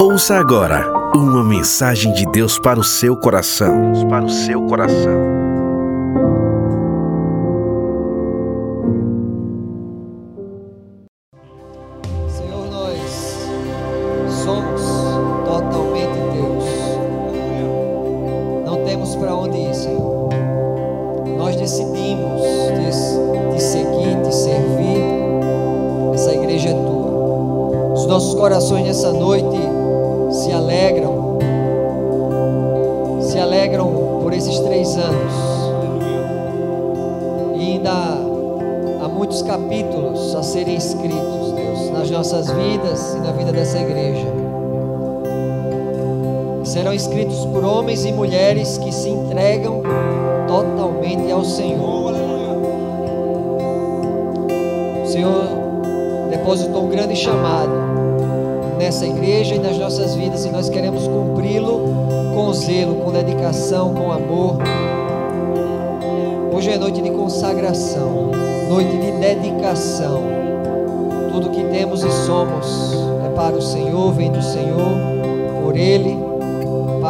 [0.00, 3.92] Ouça agora uma mensagem de Deus para o seu coração.
[4.08, 5.39] Para o seu coração.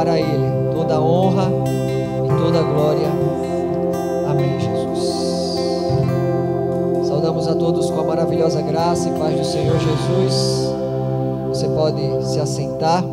[0.00, 0.72] Para Ele.
[0.72, 1.52] Toda a honra
[2.24, 3.08] e toda a glória.
[4.30, 5.58] Amém, Jesus.
[7.06, 10.72] Saudamos a todos com a maravilhosa graça e paz do Senhor Jesus.
[11.48, 13.04] Você pode se assentar.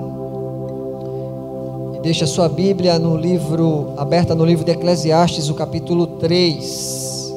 [1.94, 7.34] E deixa sua Bíblia no livro, aberta no livro de Eclesiastes, o capítulo 3.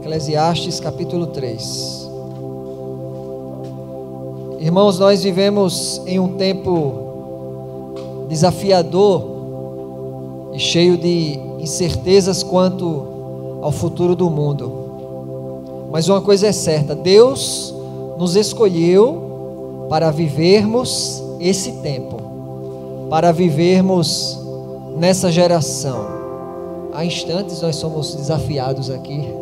[0.00, 2.08] Eclesiastes, capítulo 3.
[4.58, 7.11] Irmãos, nós vivemos em um tempo
[8.32, 9.24] desafiador
[10.54, 14.72] e cheio de incertezas quanto ao futuro do mundo.
[15.92, 17.74] Mas uma coisa é certa: Deus
[18.18, 22.16] nos escolheu para vivermos esse tempo,
[23.10, 24.40] para vivermos
[24.96, 26.22] nessa geração.
[26.94, 29.41] Há instantes nós somos desafiados aqui.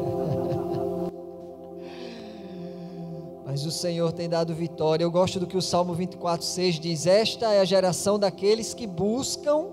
[3.60, 5.04] Mas o Senhor tem dado vitória.
[5.04, 9.66] Eu gosto do que o Salmo 24,6 diz: Esta é a geração daqueles que buscam,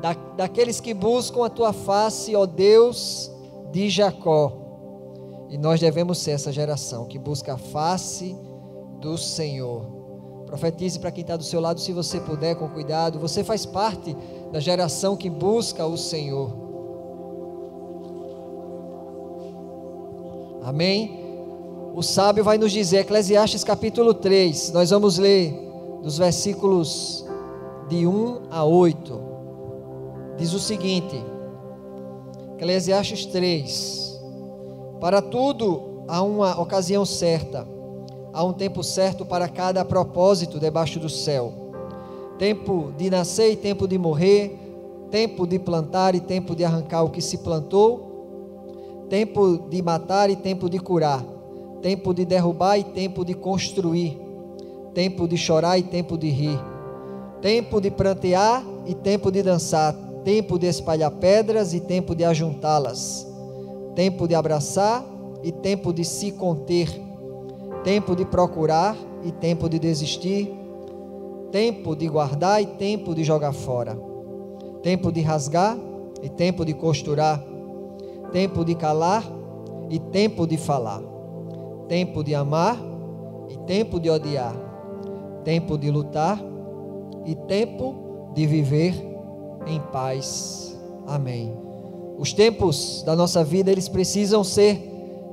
[0.00, 3.30] da, daqueles que buscam a tua face, ó Deus
[3.70, 4.56] de Jacó.
[5.50, 8.34] E nós devemos ser essa geração que busca a face
[8.98, 9.84] do Senhor.
[10.46, 13.18] Profetize para quem está do seu lado, se você puder, com cuidado.
[13.18, 14.16] Você faz parte
[14.50, 16.50] da geração que busca o Senhor.
[20.64, 21.27] Amém?
[21.94, 25.52] O sábio vai nos dizer, Eclesiastes capítulo 3, nós vamos ler
[26.02, 27.24] dos versículos
[27.88, 29.20] de 1 a 8.
[30.36, 31.20] Diz o seguinte:
[32.56, 34.20] Eclesiastes 3:
[35.00, 37.66] Para tudo há uma ocasião certa,
[38.32, 41.52] há um tempo certo para cada propósito debaixo do céu.
[42.38, 44.56] Tempo de nascer e tempo de morrer,
[45.10, 50.36] tempo de plantar e tempo de arrancar o que se plantou, tempo de matar e
[50.36, 51.37] tempo de curar
[51.82, 54.18] tempo de derrubar e tempo de construir,
[54.94, 56.58] tempo de chorar e tempo de rir,
[57.40, 59.94] tempo de prantear e tempo de dançar,
[60.24, 63.26] tempo de espalhar pedras e tempo de ajuntá-las,
[63.94, 65.04] tempo de abraçar
[65.42, 66.88] e tempo de se conter,
[67.84, 70.52] tempo de procurar e tempo de desistir,
[71.52, 73.96] tempo de guardar e tempo de jogar fora,
[74.82, 75.78] tempo de rasgar
[76.22, 77.42] e tempo de costurar,
[78.32, 79.24] tempo de calar
[79.88, 81.07] e tempo de falar
[81.88, 82.78] tempo de amar
[83.48, 84.54] e tempo de odiar,
[85.44, 86.40] tempo de lutar
[87.24, 88.94] e tempo de viver
[89.66, 90.78] em paz.
[91.06, 91.52] Amém.
[92.18, 94.80] Os tempos da nossa vida, eles precisam ser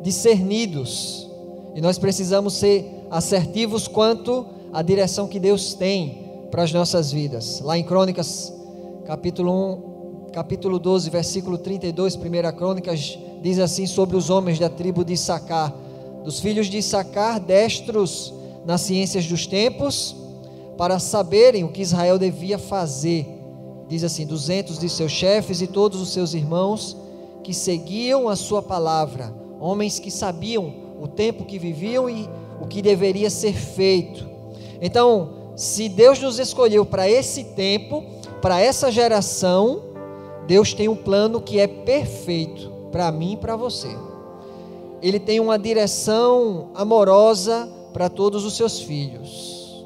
[0.02, 1.30] discernidos.
[1.76, 7.60] E nós precisamos ser assertivos quanto à direção que Deus tem para as nossas vidas.
[7.62, 8.54] Lá em Crônicas,
[9.06, 9.52] capítulo
[10.28, 15.14] 1, capítulo 12, versículo 32, primeira Crônicas, diz assim sobre os homens da tribo de
[15.14, 15.74] Issacar
[16.26, 18.34] dos filhos de Issacar, destros
[18.66, 20.16] nas ciências dos tempos,
[20.76, 23.28] para saberem o que Israel devia fazer.
[23.88, 26.98] Diz assim: duzentos de seus chefes e todos os seus irmãos
[27.44, 32.28] que seguiam a sua palavra, homens que sabiam o tempo que viviam e
[32.60, 34.28] o que deveria ser feito.
[34.82, 38.04] Então, se Deus nos escolheu para esse tempo,
[38.42, 39.84] para essa geração,
[40.48, 44.15] Deus tem um plano que é perfeito para mim e para você.
[45.02, 49.86] Ele tem uma direção amorosa para todos os seus filhos.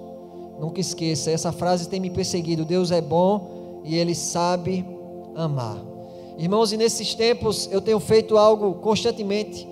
[0.59, 2.65] Nunca esqueça, essa frase tem me perseguido.
[2.65, 4.85] Deus é bom e ele sabe
[5.35, 5.77] amar.
[6.38, 9.67] Irmãos, e nesses tempos eu tenho feito algo constantemente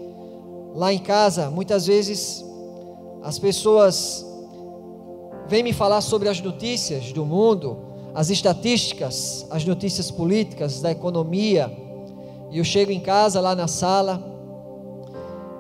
[0.76, 1.50] lá em casa.
[1.50, 2.46] Muitas vezes
[3.24, 4.26] as pessoas
[5.48, 7.78] vem me falar sobre as notícias do mundo,
[8.14, 11.72] as estatísticas, as notícias políticas, da economia.
[12.52, 14.24] E eu chego em casa, lá na sala,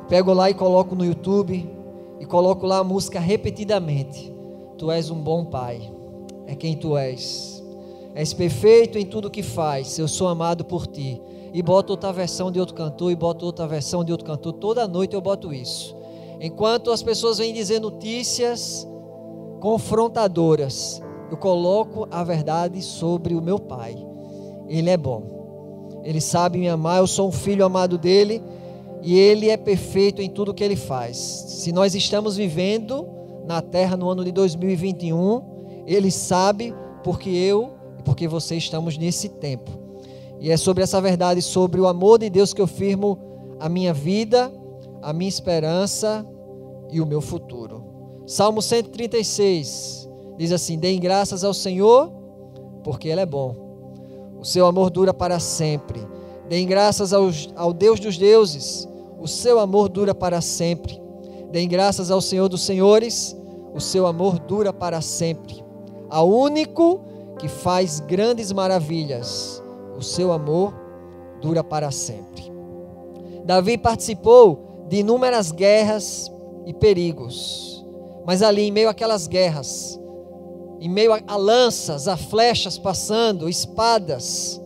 [0.09, 1.69] pego lá e coloco no YouTube,
[2.19, 4.33] e coloco lá a música repetidamente.
[4.77, 5.91] Tu és um bom pai,
[6.45, 7.63] é quem tu és.
[8.15, 11.21] És perfeito em tudo que faz, eu sou amado por ti.
[11.53, 14.53] E boto outra versão de outro cantor, e boto outra versão de outro cantor.
[14.53, 15.95] Toda noite eu boto isso.
[16.39, 18.87] Enquanto as pessoas vêm dizer notícias
[19.59, 21.01] confrontadoras,
[21.31, 23.97] eu coloco a verdade sobre o meu Pai.
[24.67, 26.01] Ele é bom.
[26.03, 28.41] Ele sabe me amar, eu sou um filho amado dele
[29.01, 31.17] e ele é perfeito em tudo que ele faz.
[31.17, 33.07] Se nós estamos vivendo
[33.45, 36.73] na terra no ano de 2021, ele sabe
[37.03, 39.71] porque eu e porque você estamos nesse tempo.
[40.39, 43.17] E é sobre essa verdade, sobre o amor de Deus que eu firmo
[43.59, 44.51] a minha vida,
[45.01, 46.25] a minha esperança
[46.91, 47.83] e o meu futuro.
[48.25, 52.11] Salmo 136 diz assim: Deem graças ao Senhor,
[52.83, 53.55] porque Ele é bom.
[54.39, 56.05] O seu amor dura para sempre.
[56.49, 58.87] Deem graças aos, ao Deus dos deuses,
[59.19, 61.01] o seu amor dura para sempre.
[61.51, 63.35] Deem graças ao Senhor dos senhores,
[63.73, 65.63] o seu amor dura para sempre.
[66.09, 67.01] Ao único
[67.37, 69.61] que faz grandes maravilhas,
[69.97, 70.73] o seu amor
[71.41, 72.51] dura para sempre.
[73.43, 76.31] Davi participou de inúmeras guerras
[76.65, 77.85] e perigos,
[78.25, 79.99] mas ali, em meio àquelas guerras,
[80.79, 84.61] em meio a, lanças, a flechas passando, espadas,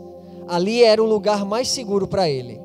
[0.47, 2.59] ali era o lugar mais seguro para ele.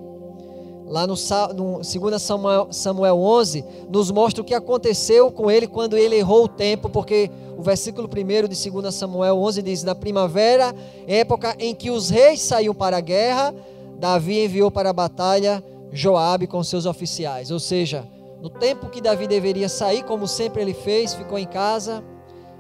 [0.87, 1.15] Lá no,
[1.55, 6.45] no 2 Samuel, Samuel 11, nos mostra o que aconteceu com ele quando ele errou
[6.45, 7.29] o tempo, porque
[7.59, 10.75] o versículo 1 de 2 Samuel 11 diz: Na primavera,
[11.09, 13.53] época em que os reis saíam para a guerra,
[13.99, 17.51] Davi enviou para a batalha Joabe com seus oficiais.
[17.51, 18.07] Ou seja,
[18.41, 22.05] no tempo que Davi deveria sair, como sempre ele fez, ficou em casa,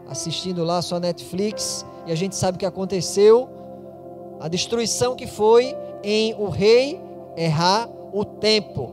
[0.09, 3.49] assistindo lá sua Netflix, e a gente sabe o que aconteceu,
[4.41, 7.01] a destruição que foi em o rei
[7.37, 8.93] errar o tempo.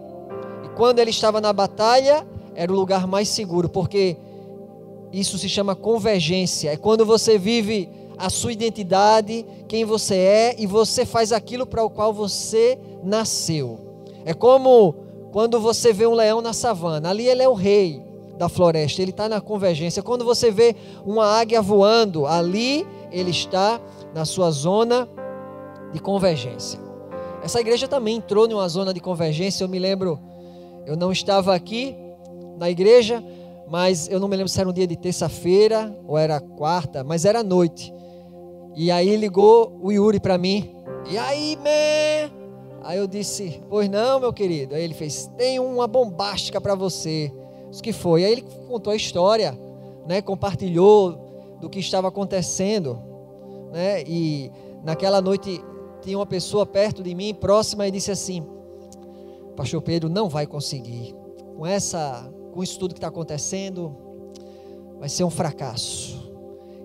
[0.66, 2.25] E quando ele estava na batalha,
[2.56, 4.18] era o lugar mais seguro, porque
[5.12, 6.72] isso se chama convergência.
[6.72, 11.84] É quando você vive a sua identidade, quem você é e você faz aquilo para
[11.84, 13.80] o qual você nasceu.
[14.25, 14.96] É como
[15.31, 18.01] quando você vê um leão na savana, ali ele é o rei
[18.38, 20.04] da floresta, ele está na convergência.
[20.04, 20.75] Quando você vê
[21.06, 23.80] uma águia voando, ali ele está
[24.13, 25.07] na sua zona
[25.94, 26.80] de convergência.
[27.44, 29.63] Essa igreja também entrou em uma zona de convergência.
[29.63, 30.19] Eu me lembro,
[30.86, 31.95] eu não estava aqui
[32.57, 33.24] na igreja,
[33.69, 37.25] mas eu não me lembro se era um dia de terça-feira ou era quarta, mas
[37.25, 37.94] era noite.
[38.75, 40.74] E aí ligou o Yuri para mim.
[41.10, 42.34] E aí, man?
[42.84, 44.75] Aí eu disse: Pois não, meu querido.
[44.75, 47.31] Aí ele fez: Tem uma bombástica para você.
[47.68, 48.24] O que foi?
[48.24, 49.57] Aí ele contou a história,
[50.07, 50.22] né?
[50.22, 53.00] Compartilhou do que estava acontecendo,
[53.72, 54.04] né?
[54.06, 54.51] E
[54.84, 55.63] naquela noite
[56.04, 58.46] tinha uma pessoa perto de mim, próxima, e disse assim:
[59.56, 61.16] Pastor Pedro não vai conseguir.
[61.56, 63.96] Com essa, com isso tudo que está acontecendo,
[65.00, 66.32] vai ser um fracasso.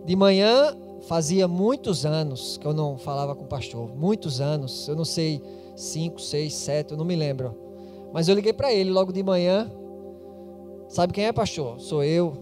[0.04, 4.96] De manhã, fazia muitos anos que eu não falava com o pastor, muitos anos, eu
[4.96, 5.42] não sei,
[5.74, 7.54] cinco, seis, sete, eu não me lembro.
[8.12, 9.70] Mas eu liguei para ele logo de manhã.
[10.88, 11.78] Sabe quem é, pastor?
[11.80, 12.32] Sou eu,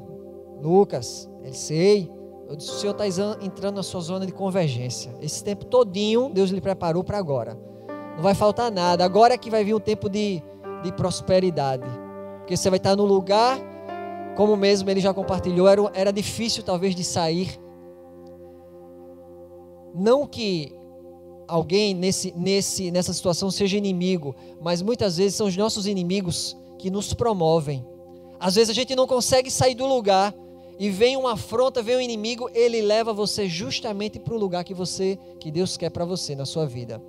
[0.63, 1.29] Lucas.
[1.43, 2.16] Ele sei.
[2.49, 3.07] Eu disse: o senhor está
[3.45, 5.15] entrando na sua zona de convergência.
[5.21, 7.59] Esse tempo todinho Deus lhe preparou para agora.
[8.15, 9.05] Não vai faltar nada.
[9.05, 10.43] Agora é que vai vir um tempo de,
[10.83, 11.85] de prosperidade.
[12.39, 13.59] Porque você vai estar no lugar,
[14.37, 17.61] como mesmo ele já compartilhou, era, era difícil talvez de sair.
[19.95, 20.73] Não que
[21.49, 26.91] alguém nesse, nesse, nessa situação seja inimigo, mas muitas vezes são os nossos inimigos que
[26.91, 27.85] nos promovem.
[28.39, 30.35] Às vezes a gente não consegue sair do lugar
[30.79, 34.75] e vem uma afronta, vem um inimigo, ele leva você justamente para o lugar que
[34.75, 37.01] você, que Deus quer para você na sua vida.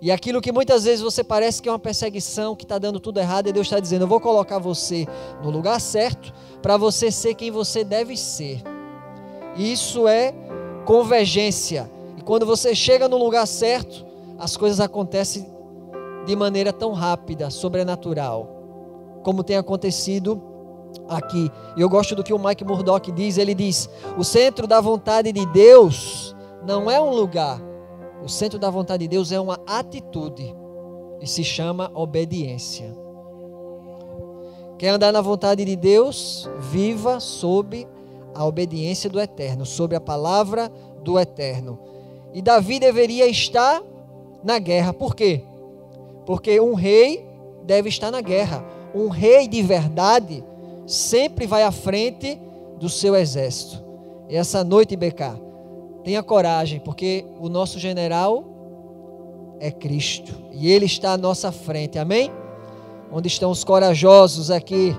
[0.00, 3.20] E aquilo que muitas vezes você parece que é uma perseguição, que está dando tudo
[3.20, 5.06] errado, e Deus está dizendo: Eu vou colocar você
[5.42, 8.62] no lugar certo para você ser quem você deve ser.
[9.56, 10.32] Isso é
[10.86, 11.90] convergência.
[12.16, 14.06] E quando você chega no lugar certo,
[14.38, 15.46] as coisas acontecem
[16.24, 20.42] de maneira tão rápida, sobrenatural, como tem acontecido
[21.08, 21.50] aqui.
[21.76, 23.38] Eu gosto do que o Mike Murdock diz.
[23.38, 26.34] Ele diz: o centro da vontade de Deus
[26.66, 27.60] não é um lugar.
[28.22, 30.54] O centro da vontade de Deus é uma atitude
[31.20, 32.94] e se chama obediência.
[34.78, 36.48] Quer andar na vontade de Deus?
[36.58, 37.86] Viva sob
[38.34, 40.70] a obediência do Eterno, sob a palavra
[41.02, 41.78] do Eterno.
[42.32, 43.82] E Davi deveria estar
[44.42, 44.92] na guerra.
[44.92, 45.42] Por quê?
[46.24, 47.26] Porque um rei
[47.64, 48.64] deve estar na guerra.
[48.94, 50.44] Um rei de verdade
[50.90, 52.40] sempre vai à frente
[52.78, 53.82] do seu exército.
[54.28, 55.40] E essa noite, BK,
[56.02, 58.44] tenha coragem, porque o nosso general
[59.60, 61.98] é Cristo e ele está à nossa frente.
[61.98, 62.30] Amém?
[63.12, 64.96] Onde estão os corajosos aqui?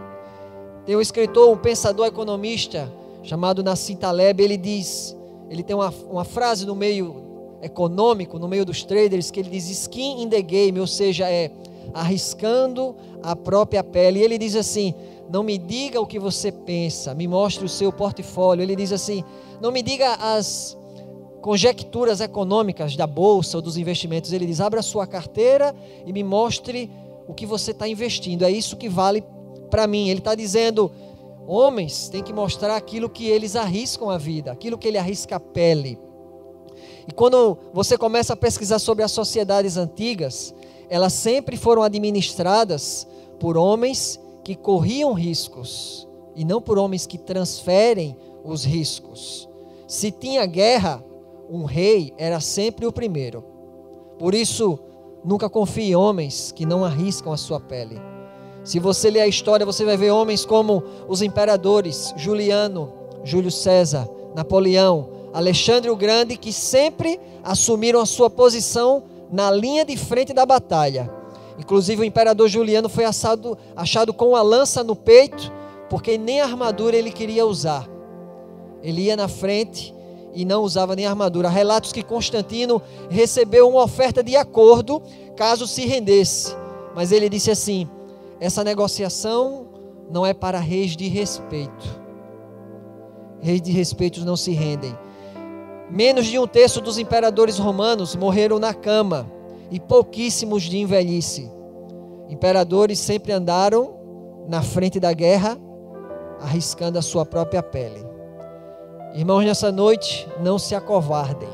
[0.85, 2.91] Tem um escritor, um pensador economista
[3.23, 5.15] chamado Nassim Taleb, ele diz,
[5.49, 7.15] ele tem uma, uma frase no meio
[7.61, 11.51] econômico, no meio dos traders, que ele diz skin in the game, ou seja, é
[11.93, 14.19] arriscando a própria pele.
[14.19, 14.93] E ele diz assim:
[15.31, 18.61] não me diga o que você pensa, me mostre o seu portfólio.
[18.61, 19.23] Ele diz assim:
[19.61, 20.77] não me diga as
[21.41, 24.33] conjecturas econômicas da bolsa ou dos investimentos.
[24.33, 25.73] Ele diz: abra a sua carteira
[26.05, 26.91] e me mostre
[27.27, 28.43] o que você está investindo.
[28.43, 29.23] É isso que vale
[29.69, 30.09] para mim.
[30.09, 30.91] Ele está dizendo:
[31.47, 35.39] homens têm que mostrar aquilo que eles arriscam a vida, aquilo que ele arrisca a
[35.39, 35.97] pele.
[37.07, 40.53] E quando você começa a pesquisar sobre as sociedades antigas,
[40.89, 43.07] elas sempre foram administradas
[43.39, 49.47] por homens que corriam riscos e não por homens que transferem os riscos.
[49.87, 51.03] Se tinha guerra,
[51.49, 53.43] um rei era sempre o primeiro.
[54.17, 54.79] Por isso,
[55.23, 57.99] nunca confie em homens que não arriscam a sua pele.
[58.63, 62.93] Se você ler a história, você vai ver homens como os imperadores Juliano,
[63.23, 69.97] Júlio César, Napoleão, Alexandre o Grande, que sempre assumiram a sua posição na linha de
[69.97, 71.20] frente da batalha.
[71.61, 75.51] Inclusive o imperador Juliano foi assado, achado com uma lança no peito,
[75.91, 77.87] porque nem armadura ele queria usar.
[78.81, 79.93] Ele ia na frente
[80.33, 81.49] e não usava nem armadura.
[81.49, 85.03] Há relatos que Constantino recebeu uma oferta de acordo
[85.35, 86.55] caso se rendesse.
[86.95, 87.87] Mas ele disse assim:
[88.39, 89.67] essa negociação
[90.09, 92.01] não é para reis de respeito.
[93.39, 94.97] Reis de respeito não se rendem.
[95.91, 99.29] Menos de um terço dos imperadores romanos morreram na cama
[99.71, 101.49] e pouquíssimos de envelhice.
[102.29, 103.95] Imperadores sempre andaram
[104.47, 105.57] na frente da guerra,
[106.39, 108.05] arriscando a sua própria pele.
[109.15, 111.49] Irmãos, nessa noite, não se acovardem.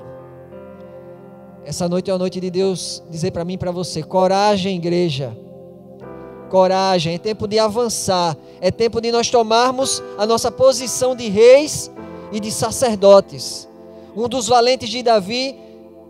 [1.64, 5.38] Essa noite é a noite de Deus dizer para mim e para você: coragem, igreja.
[6.50, 11.92] Coragem, é tempo de avançar, é tempo de nós tomarmos a nossa posição de reis
[12.32, 13.68] e de sacerdotes
[14.18, 15.56] um dos valentes de Davi,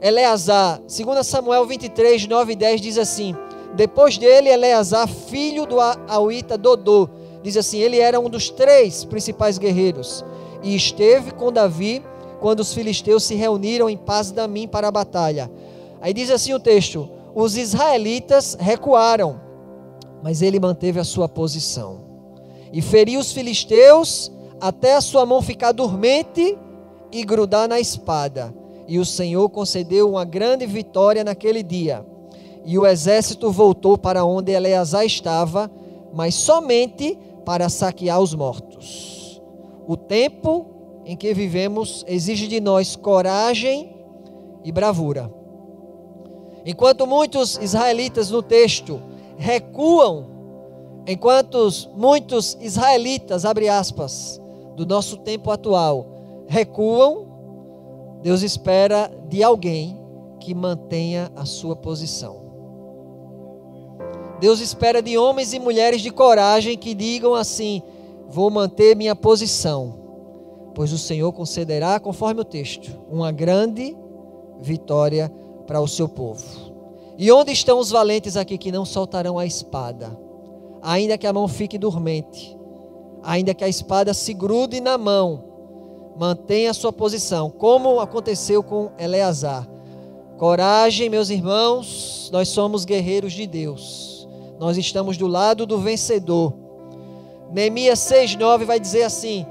[0.01, 0.79] Eleazar.
[0.81, 3.35] 2 Samuel 23, 9 e 10 diz assim:
[3.75, 7.09] Depois dele, Eleazar, filho do Auita Dodô,
[7.43, 10.23] diz assim: ele era um dos três principais guerreiros
[10.63, 12.03] e esteve com Davi
[12.39, 15.51] quando os filisteus se reuniram em paz da mim para a batalha.
[16.01, 19.39] Aí diz assim o texto: os israelitas recuaram,
[20.21, 22.05] mas ele manteve a sua posição
[22.71, 26.57] e feriu os filisteus até a sua mão ficar dormente
[27.11, 28.53] e grudar na espada.
[28.87, 32.05] E o Senhor concedeu uma grande vitória naquele dia.
[32.63, 35.69] E o exército voltou para onde Eleazar estava,
[36.13, 39.41] mas somente para saquear os mortos.
[39.87, 40.65] O tempo
[41.05, 43.95] em que vivemos exige de nós coragem
[44.63, 45.31] e bravura.
[46.65, 49.01] Enquanto muitos israelitas no texto
[49.37, 50.25] recuam,
[51.07, 54.41] enquanto muitos israelitas, abre aspas,
[54.75, 56.05] do nosso tempo atual,
[56.45, 57.26] recuam,
[58.21, 59.99] Deus espera de alguém
[60.39, 62.47] que mantenha a sua posição.
[64.39, 67.81] Deus espera de homens e mulheres de coragem que digam assim:
[68.27, 69.95] Vou manter minha posição,
[70.75, 73.97] pois o Senhor concederá, conforme o texto, uma grande
[74.59, 75.31] vitória
[75.65, 76.43] para o seu povo.
[77.17, 80.17] E onde estão os valentes aqui que não soltarão a espada,
[80.81, 82.55] ainda que a mão fique dormente,
[83.23, 85.46] ainda que a espada se grude na mão,
[86.17, 89.67] mantenha a sua posição, como aconteceu com Eleazar.
[90.37, 94.27] Coragem, meus irmãos, nós somos guerreiros de Deus.
[94.59, 96.53] Nós estamos do lado do vencedor.
[97.51, 99.45] Neemias 6:9 vai dizer assim: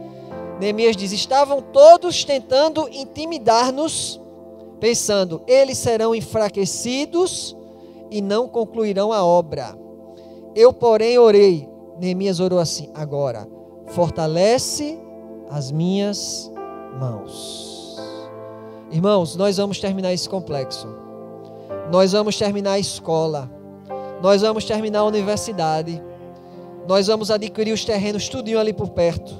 [0.60, 4.20] Neemias diz: "Estavam todos tentando intimidar-nos,
[4.80, 7.56] pensando: eles serão enfraquecidos
[8.10, 9.76] e não concluirão a obra.
[10.54, 11.68] Eu, porém, orei.
[11.98, 13.48] Neemias orou assim: agora,
[13.86, 14.98] fortalece
[15.48, 16.50] as minhas
[16.96, 17.96] mãos.
[18.90, 20.88] Irmãos, nós vamos terminar esse complexo.
[21.90, 23.50] Nós vamos terminar a escola.
[24.22, 26.02] Nós vamos terminar a universidade.
[26.88, 29.34] Nós vamos adquirir os terrenos tudinho ali por perto.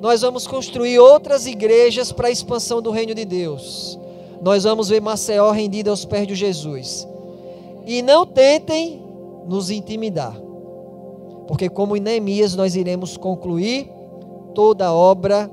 [0.00, 3.98] Nós vamos construir outras igrejas para a expansão do reino de Deus.
[4.42, 7.08] Nós vamos ver Maceió rendida aos pés de Jesus.
[7.86, 9.02] E não tentem
[9.46, 10.38] nos intimidar.
[11.46, 13.90] Porque como em Neemias nós iremos concluir
[14.54, 15.50] toda a obra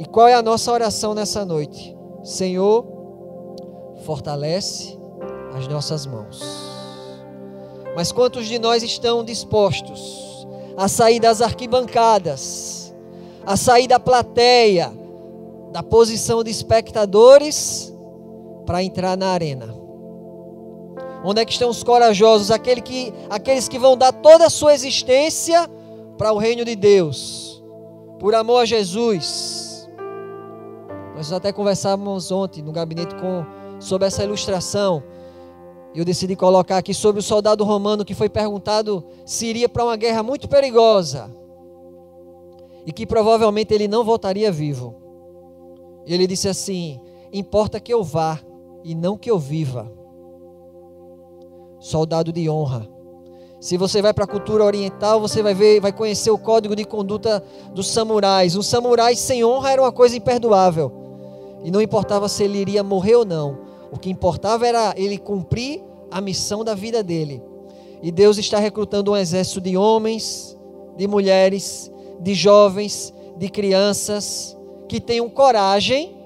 [0.00, 1.94] e qual é a nossa oração nessa noite?
[2.24, 2.86] Senhor,
[4.06, 4.98] fortalece
[5.54, 6.42] as nossas mãos.
[7.94, 12.94] Mas quantos de nós estão dispostos a sair das arquibancadas,
[13.44, 14.90] a sair da plateia,
[15.70, 17.94] da posição de espectadores,
[18.64, 19.68] para entrar na arena.
[21.22, 24.72] Onde é que estão os corajosos, aquele que, aqueles que vão dar toda a sua
[24.72, 25.68] existência
[26.16, 27.62] para o reino de Deus,
[28.18, 29.69] por amor a Jesus.
[31.20, 33.44] Nós até conversávamos ontem no gabinete com,
[33.78, 35.02] sobre essa ilustração.
[35.94, 39.98] Eu decidi colocar aqui sobre o soldado romano que foi perguntado se iria para uma
[39.98, 41.30] guerra muito perigosa
[42.86, 44.94] e que provavelmente ele não voltaria vivo.
[46.06, 46.98] E ele disse assim:
[47.30, 48.40] Importa que eu vá
[48.82, 49.92] e não que eu viva.
[51.78, 52.88] Soldado de honra.
[53.60, 56.86] Se você vai para a cultura oriental, você vai ver, vai conhecer o código de
[56.86, 58.56] conduta dos samurais.
[58.56, 60.99] Um samurai sem honra era uma coisa imperdoável.
[61.62, 63.58] E não importava se ele iria morrer ou não.
[63.90, 67.42] O que importava era ele cumprir a missão da vida dele.
[68.02, 70.56] E Deus está recrutando um exército de homens,
[70.96, 71.90] de mulheres,
[72.20, 74.56] de jovens, de crianças
[74.88, 76.16] que tenham coragem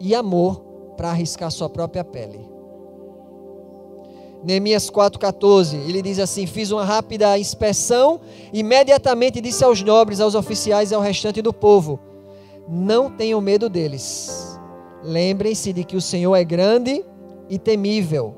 [0.00, 0.60] e amor
[0.96, 2.48] para arriscar sua própria pele.
[4.44, 8.20] Neemias 4,14, ele diz assim: Fiz uma rápida inspeção,
[8.52, 11.98] imediatamente disse aos nobres, aos oficiais e ao restante do povo:
[12.68, 14.43] Não tenham medo deles.
[15.04, 17.04] Lembrem-se de que o Senhor é grande
[17.48, 18.34] e temível.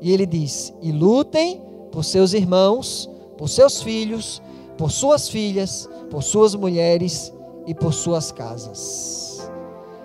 [0.00, 1.62] E ele diz: E lutem
[1.92, 4.42] por seus irmãos, por seus filhos,
[4.76, 7.32] por suas filhas, por suas mulheres
[7.66, 9.50] e por suas casas.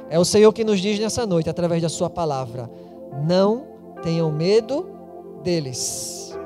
[0.10, 2.70] É o Senhor que nos diz nessa noite, através da Sua palavra:
[3.28, 3.66] Não
[4.04, 4.88] tenham medo
[5.44, 6.38] deles.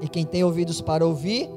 [0.00, 1.50] E quem tem ouvidos para ouvir,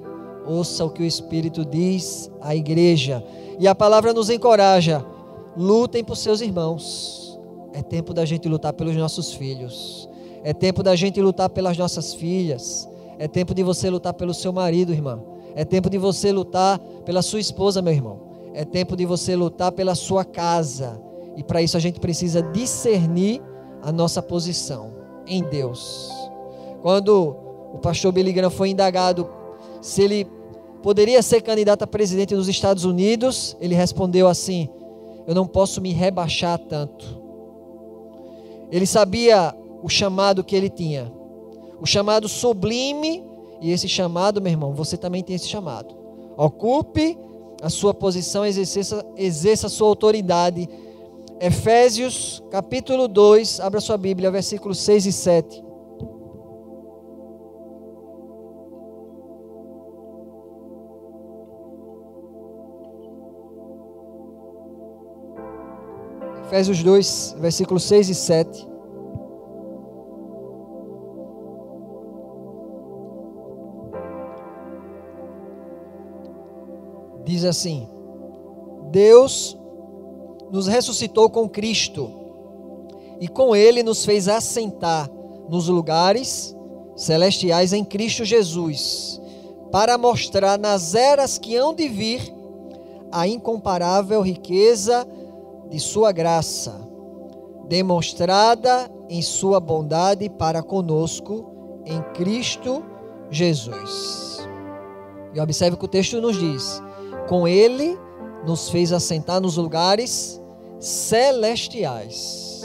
[0.45, 3.23] ouça o que o Espírito diz à igreja.
[3.57, 5.05] E a palavra nos encoraja:
[5.55, 7.39] lutem por seus irmãos.
[7.73, 10.09] É tempo da gente lutar pelos nossos filhos.
[10.43, 12.87] É tempo da gente lutar pelas nossas filhas.
[13.17, 15.21] É tempo de você lutar pelo seu marido, irmã.
[15.55, 18.19] É tempo de você lutar pela sua esposa, meu irmão.
[18.53, 20.99] É tempo de você lutar pela sua casa.
[21.35, 23.41] E para isso a gente precisa discernir
[23.81, 24.93] a nossa posição
[25.25, 26.11] em Deus.
[26.81, 27.35] Quando
[27.73, 29.29] o pastor Billy Graham foi indagado
[29.81, 30.27] se ele
[30.81, 34.69] poderia ser candidato a presidente dos Estados Unidos, ele respondeu assim:
[35.27, 37.21] Eu não posso me rebaixar tanto.
[38.71, 41.11] Ele sabia o chamado que ele tinha,
[41.79, 43.23] o chamado sublime,
[43.61, 45.95] e esse chamado, meu irmão, você também tem esse chamado.
[46.35, 47.17] Ocupe
[47.61, 50.67] a sua posição, exerça, exerça a sua autoridade.
[51.39, 55.62] Efésios capítulo 2, abra sua Bíblia, versículos 6 e 7.
[66.53, 68.67] Efésios 2, versículos 6 e 7.
[77.25, 77.87] Diz assim:
[78.91, 79.57] Deus
[80.51, 82.11] nos ressuscitou com Cristo
[83.19, 85.09] e com Ele nos fez assentar
[85.49, 86.55] nos lugares
[86.95, 89.19] celestiais em Cristo Jesus,
[89.71, 92.31] para mostrar nas eras que hão de vir
[93.11, 95.07] a incomparável riqueza
[95.73, 96.87] de Sua graça,
[97.67, 102.85] demonstrada em Sua bondade para conosco em Cristo
[103.31, 104.47] Jesus.
[105.33, 106.79] E observe que o texto nos diz:
[107.27, 107.97] com Ele
[108.45, 110.39] nos fez assentar nos lugares
[110.79, 112.61] celestiais.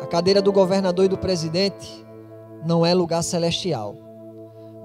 [0.00, 2.06] A cadeira do governador e do presidente
[2.64, 3.96] não é lugar celestial,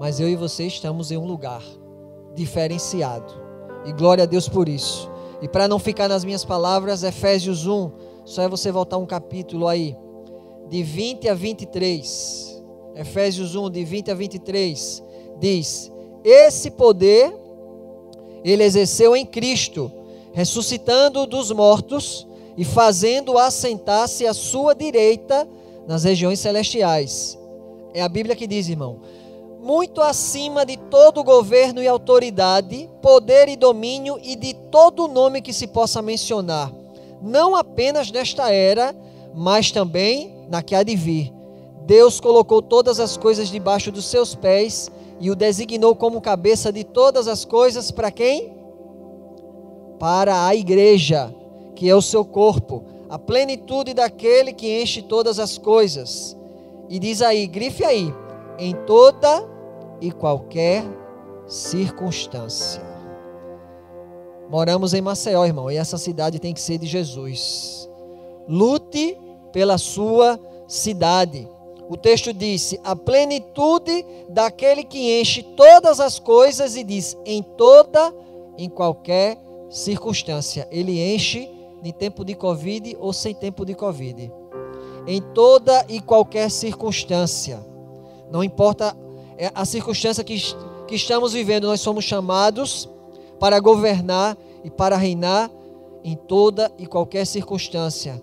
[0.00, 1.62] mas eu e você estamos em um lugar
[2.34, 3.32] diferenciado.
[3.86, 5.08] E glória a Deus por isso.
[5.42, 7.90] E para não ficar nas minhas palavras, Efésios 1,
[8.24, 9.96] só é você voltar um capítulo aí,
[10.68, 12.62] de 20 a 23.
[12.94, 15.02] Efésios 1, de 20 a 23,
[15.38, 15.90] diz:
[16.22, 17.34] Esse poder
[18.44, 19.90] ele exerceu em Cristo,
[20.32, 22.26] ressuscitando dos mortos
[22.56, 25.48] e fazendo assentar-se à sua direita
[25.86, 27.38] nas regiões celestiais.
[27.94, 29.00] É a Bíblia que diz, irmão
[29.60, 35.52] muito acima de todo governo e autoridade, poder e domínio e de todo nome que
[35.52, 36.72] se possa mencionar,
[37.20, 38.96] não apenas nesta era,
[39.34, 41.32] mas também na que há de vir.
[41.84, 46.82] Deus colocou todas as coisas debaixo dos seus pés e o designou como cabeça de
[46.82, 48.54] todas as coisas para quem?
[49.98, 51.34] Para a igreja,
[51.76, 56.36] que é o seu corpo, a plenitude daquele que enche todas as coisas.
[56.88, 58.12] E diz aí, grife aí,
[58.60, 59.48] em toda
[60.00, 60.84] e qualquer
[61.46, 62.82] circunstância.
[64.50, 67.88] Moramos em Maceió, irmão, e essa cidade tem que ser de Jesus.
[68.46, 69.16] Lute
[69.52, 71.48] pela sua cidade.
[71.88, 78.14] O texto disse: a plenitude daquele que enche todas as coisas e diz: em toda,
[78.58, 79.38] em qualquer
[79.70, 80.68] circunstância.
[80.70, 81.48] Ele enche
[81.82, 84.30] em tempo de Covid ou sem tempo de Covid.
[85.06, 87.69] Em toda e qualquer circunstância.
[88.30, 88.96] Não importa
[89.36, 90.38] é, a circunstância que,
[90.86, 92.88] que estamos vivendo, nós somos chamados
[93.38, 95.50] para governar e para reinar
[96.04, 98.22] em toda e qualquer circunstância.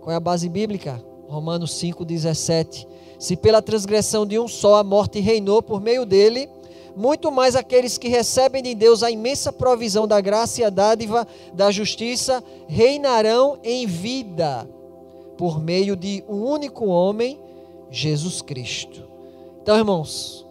[0.00, 1.02] Qual é a base bíblica?
[1.28, 2.86] Romanos 5,17.
[3.18, 6.48] Se pela transgressão de um só a morte reinou por meio dele,
[6.94, 11.26] muito mais aqueles que recebem de Deus a imensa provisão da graça e a dádiva
[11.52, 14.68] da justiça reinarão em vida
[15.36, 17.38] por meio de um único homem,
[17.90, 19.05] Jesus Cristo.
[19.66, 20.46] Então, irmãos,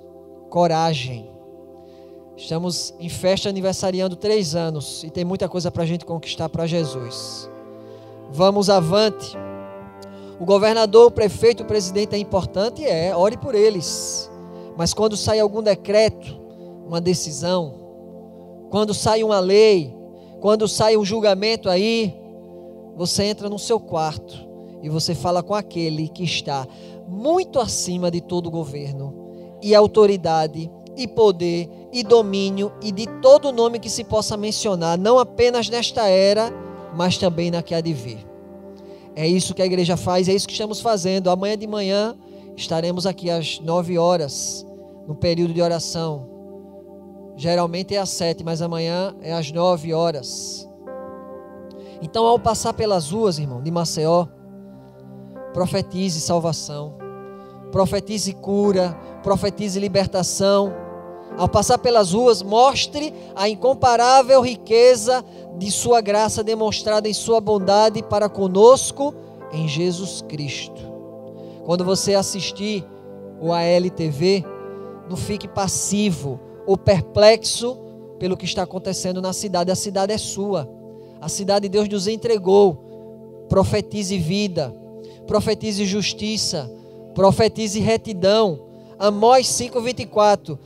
[0.49, 1.29] coragem.
[2.35, 6.67] Estamos em festa aniversariando três anos e tem muita coisa para a gente conquistar para
[6.67, 7.49] Jesus.
[8.29, 9.37] Vamos avante.
[10.37, 12.83] O governador, o prefeito, o presidente é importante?
[12.83, 14.29] É, ore por eles.
[14.75, 16.37] Mas quando sai algum decreto,
[16.85, 17.73] uma decisão,
[18.69, 19.95] quando sai uma lei,
[20.41, 22.13] quando sai um julgamento aí,
[22.97, 24.45] você entra no seu quarto
[24.83, 26.67] e você fala com aquele que está
[27.07, 33.79] muito acima de todo governo e autoridade e poder e domínio e de todo nome
[33.79, 36.51] que se possa mencionar, não apenas nesta era,
[36.95, 38.25] mas também na que há de vir.
[39.15, 41.29] É isso que a igreja faz, é isso que estamos fazendo.
[41.29, 42.15] Amanhã de manhã
[42.55, 44.65] estaremos aqui às nove horas,
[45.07, 46.29] no período de oração.
[47.37, 50.69] Geralmente é às sete, mas amanhã é às nove horas.
[52.01, 54.27] Então, ao passar pelas ruas, irmão, de Maceió,
[55.55, 56.95] profetize salvação,
[57.71, 58.91] profetize cura,
[59.23, 60.73] profetize libertação.
[61.37, 65.23] Ao passar pelas ruas, mostre a incomparável riqueza
[65.57, 69.15] de Sua graça demonstrada em Sua bondade para conosco
[69.53, 70.81] em Jesus Cristo.
[71.63, 72.85] Quando você assistir
[73.39, 74.43] o ALTV,
[75.09, 76.37] não fique passivo
[76.67, 77.77] ou perplexo
[78.19, 79.71] pelo que está acontecendo na cidade.
[79.71, 80.69] A cidade é sua.
[81.21, 82.77] A cidade Deus nos entregou.
[83.47, 84.73] Profetize vida,
[85.27, 86.69] profetize justiça,
[87.13, 88.67] profetize retidão.
[88.97, 90.57] Amós 5:24.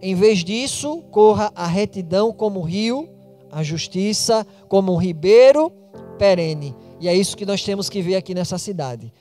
[0.00, 3.08] Em vez disso, corra a retidão como rio,
[3.50, 5.72] a justiça como um ribeiro
[6.18, 6.74] perene.
[7.00, 9.12] E é isso que nós temos que ver aqui nessa cidade.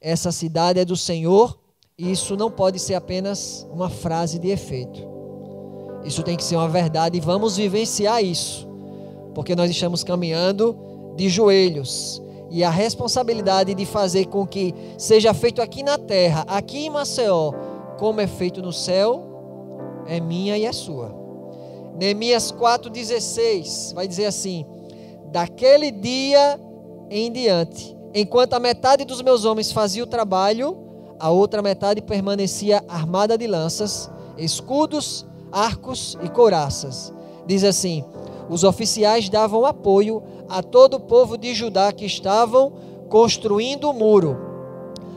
[0.00, 1.58] Essa cidade é do Senhor,
[1.96, 5.06] e isso não pode ser apenas uma frase de efeito.
[6.04, 8.68] Isso tem que ser uma verdade e vamos vivenciar isso,
[9.34, 10.76] porque nós estamos caminhando
[11.16, 16.86] de joelhos e a responsabilidade de fazer com que seja feito aqui na terra, aqui
[16.86, 17.52] em Maceió,
[17.98, 21.14] como é feito no céu, é minha e é sua.
[21.98, 24.64] Neemias 4,16 vai dizer assim:
[25.30, 26.58] Daquele dia
[27.10, 30.78] em diante, enquanto a metade dos meus homens fazia o trabalho,
[31.18, 37.12] a outra metade permanecia armada de lanças, escudos, arcos e couraças.
[37.46, 38.04] Diz assim:
[38.48, 42.72] os oficiais davam apoio a todo o povo de Judá que estavam
[43.08, 44.36] construindo o muro.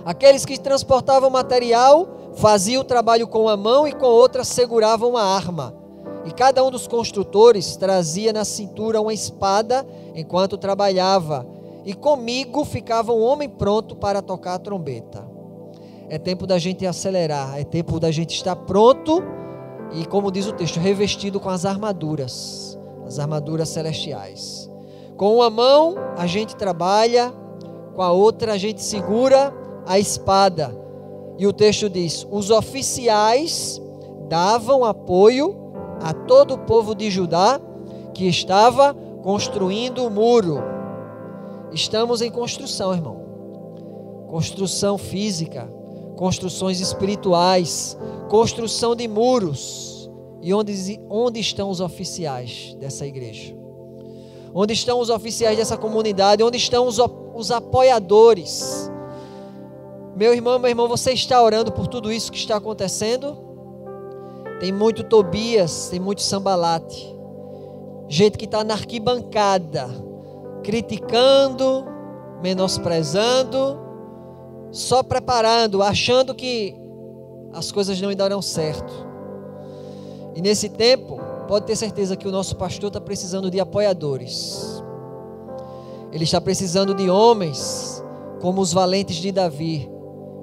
[0.05, 5.23] Aqueles que transportavam material faziam o trabalho com uma mão e com outra seguravam a
[5.23, 5.75] arma.
[6.25, 11.45] E cada um dos construtores trazia na cintura uma espada enquanto trabalhava.
[11.83, 15.25] E comigo ficava um homem pronto para tocar a trombeta.
[16.09, 19.23] É tempo da gente acelerar, é tempo da gente estar pronto
[19.93, 22.70] e, como diz o texto, revestido com as armaduras,
[23.11, 24.69] as armaduras celestiais.
[25.17, 27.33] Com uma mão a gente trabalha,
[27.93, 29.53] com a outra a gente segura
[29.85, 30.75] a espada.
[31.37, 33.81] E o texto diz: os oficiais
[34.29, 35.55] davam apoio
[36.01, 37.59] a todo o povo de Judá
[38.13, 40.59] que estava construindo o muro.
[41.71, 43.21] Estamos em construção, irmão.
[44.29, 45.69] Construção física,
[46.15, 47.97] construções espirituais,
[48.29, 49.90] construção de muros.
[50.41, 53.55] E onde, onde estão os oficiais dessa igreja?
[54.53, 56.43] Onde estão os oficiais dessa comunidade?
[56.43, 56.97] Onde estão os,
[57.33, 58.89] os apoiadores?
[60.15, 63.37] Meu irmão, meu irmão, você está orando por tudo isso que está acontecendo?
[64.59, 67.15] Tem muito Tobias, tem muito Sambalate.
[68.07, 69.89] Gente que está na arquibancada,
[70.63, 71.85] criticando,
[72.41, 73.79] menosprezando,
[74.71, 76.75] só preparando, achando que
[77.53, 79.10] as coisas não darão certo.
[80.35, 84.81] E nesse tempo, pode ter certeza que o nosso pastor está precisando de apoiadores.
[86.11, 88.03] Ele está precisando de homens
[88.41, 89.89] como os valentes de Davi,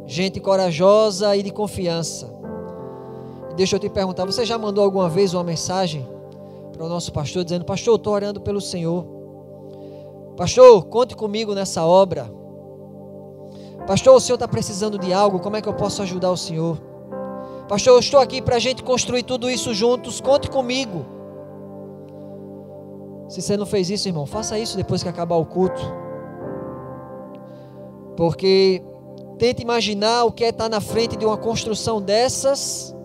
[0.07, 2.33] gente corajosa e de confiança.
[3.57, 6.07] Deixa eu te perguntar: você já mandou alguma vez uma mensagem
[6.73, 9.05] para o nosso pastor dizendo: Pastor, estou orando pelo Senhor.
[10.37, 12.31] Pastor, conte comigo nessa obra.
[13.89, 16.79] Pastor, o senhor está precisando de algo, como é que eu posso ajudar o senhor?
[17.69, 21.05] Pastor, eu estou aqui para a gente construir tudo isso juntos, conte comigo.
[23.29, 25.83] Se você não fez isso, irmão, faça isso depois que acabar o culto.
[28.17, 28.83] Porque
[29.39, 32.97] tente imaginar o que é estar na frente de uma construção dessas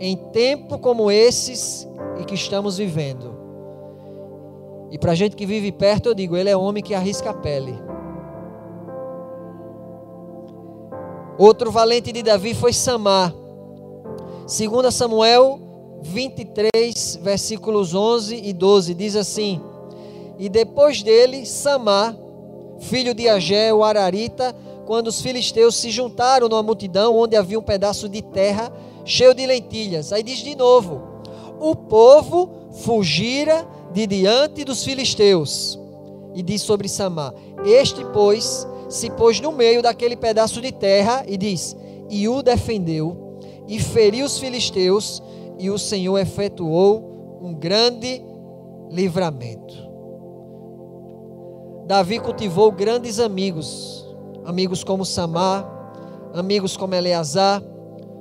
[0.00, 1.88] em tempo como esses
[2.20, 3.32] e que estamos vivendo.
[4.90, 7.80] E para gente que vive perto, eu digo, ele é homem que arrisca a pele.
[11.38, 13.41] Outro valente de Davi foi Samar.
[14.46, 15.60] 2 Samuel
[16.02, 19.60] 23, versículos 11 e 12, diz assim:
[20.38, 22.16] E depois dele, Samar,
[22.80, 27.62] filho de Agé, o Ararita, quando os filisteus se juntaram numa multidão onde havia um
[27.62, 28.72] pedaço de terra
[29.04, 30.12] cheio de lentilhas.
[30.12, 31.00] Aí diz de novo:
[31.60, 32.50] O povo
[32.82, 35.78] fugira de diante dos filisteus.
[36.34, 37.32] E diz sobre Samar:
[37.64, 41.76] Este, pois, se pôs no meio daquele pedaço de terra e diz:
[42.10, 43.21] E o defendeu,
[43.72, 45.22] e feriu os filisteus,
[45.58, 48.22] e o Senhor efetuou um grande
[48.90, 49.74] livramento.
[51.86, 54.06] Davi cultivou grandes amigos,
[54.44, 55.66] amigos como Samar,
[56.34, 57.62] amigos como Eleazar,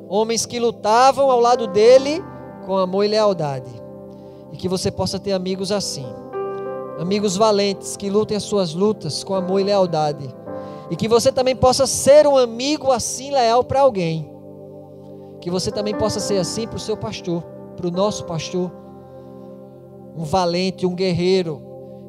[0.07, 2.23] homens que lutavam ao lado dele
[2.65, 3.71] com amor e lealdade.
[4.53, 6.05] E que você possa ter amigos assim.
[6.97, 10.33] Amigos valentes que lutem as suas lutas com amor e lealdade
[10.89, 14.30] e que você também possa ser um amigo assim leal para alguém.
[15.41, 17.43] Que você também possa ser assim para o seu pastor,
[17.75, 18.71] para o nosso pastor.
[20.15, 21.61] Um valente, um guerreiro,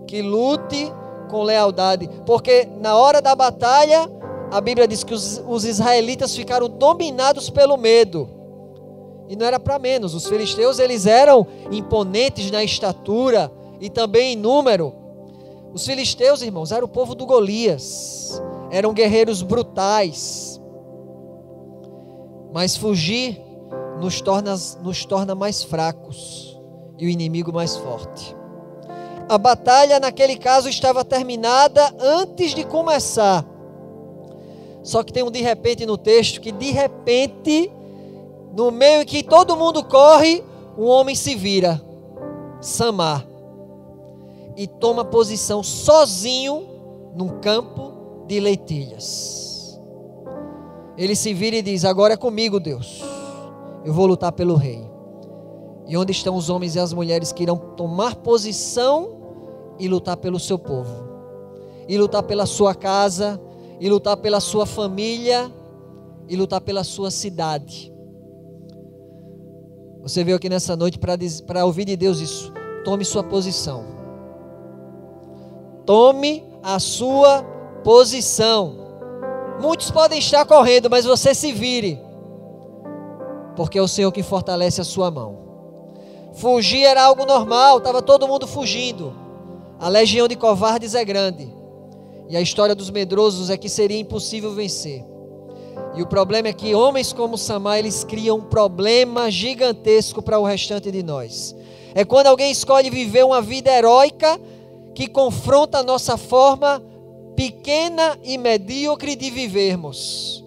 [0.06, 0.92] que lute
[1.28, 2.08] com lealdade.
[2.24, 4.08] Porque na hora da batalha,
[4.50, 8.28] a Bíblia diz que os, os israelitas ficaram dominados pelo medo.
[9.28, 10.14] E não era para menos.
[10.14, 14.94] Os filisteus eles eram imponentes na estatura e também em número.
[15.72, 18.40] Os filisteus, irmãos, eram o povo do Golias
[18.72, 20.58] eram guerreiros brutais.
[22.52, 23.40] Mas fugir
[24.00, 26.60] nos torna, nos torna mais fracos
[26.98, 28.36] e o inimigo mais forte.
[29.28, 33.44] A batalha, naquele caso, estava terminada antes de começar.
[34.82, 37.72] Só que tem um de repente no texto que de repente,
[38.54, 40.44] no meio em que todo mundo corre,
[40.76, 41.80] um homem se vira,
[42.60, 43.26] Samar,
[44.56, 46.66] e toma posição sozinho
[47.14, 49.41] num campo de leitilhas.
[50.96, 53.02] Ele se vira e diz: Agora é comigo, Deus.
[53.85, 54.87] Eu vou lutar pelo rei.
[55.87, 59.22] E onde estão os homens e as mulheres que irão tomar posição
[59.78, 61.09] e lutar pelo seu povo,
[61.88, 63.40] e lutar pela sua casa,
[63.81, 65.52] e lutar pela sua família,
[66.28, 67.92] e lutar pela sua cidade.
[70.02, 72.52] Você veio aqui nessa noite para ouvir de Deus isso.
[72.85, 73.85] Tome sua posição.
[75.85, 77.42] Tome a sua
[77.85, 78.81] posição.
[79.62, 82.01] Muitos podem estar correndo, mas você se vire,
[83.55, 85.38] porque é o Senhor que fortalece a sua mão.
[86.33, 89.14] Fugir era algo normal, estava todo mundo fugindo.
[89.79, 91.48] A legião de covardes é grande,
[92.29, 95.05] e a história dos medrosos é que seria impossível vencer.
[95.94, 100.44] E o problema é que homens como Samar, eles criam um problema gigantesco para o
[100.44, 101.55] restante de nós.
[101.94, 104.40] É quando alguém escolhe viver uma vida heróica
[104.92, 106.83] que confronta a nossa forma
[107.42, 110.44] pequena e medíocre de vivermos.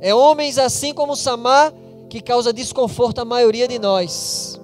[0.00, 1.72] É homens assim como Samar
[2.08, 4.60] que causa desconforto à maioria de nós.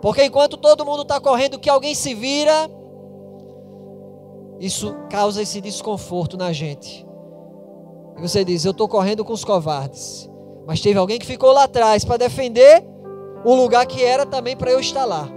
[0.00, 2.68] Porque enquanto todo mundo está correndo, que alguém se vira,
[4.58, 7.06] isso causa esse desconforto na gente.
[8.18, 10.28] E você diz: Eu estou correndo com os covardes.
[10.66, 12.84] Mas teve alguém que ficou lá atrás para defender
[13.44, 15.28] um lugar que era também para eu estar lá.